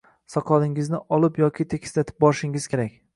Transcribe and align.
Soqolingizni 0.35 1.01
olib 1.17 1.37
yoki 1.43 1.65
tekislatib 1.75 2.21
borishingiz 2.25 2.67
kerak. 2.73 2.97